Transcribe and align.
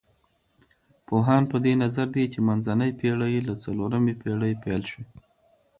پوهان 1.07 1.43
په 1.51 1.57
دې 1.65 1.73
نظر 1.83 2.07
دي 2.15 2.23
چي 2.33 2.39
منځنۍ 2.47 2.91
پېړۍ 2.99 3.35
له 3.47 3.53
څلورمې 3.63 4.13
پېړۍ 4.21 4.53
پيل 4.63 4.81
سوې. 4.91 5.05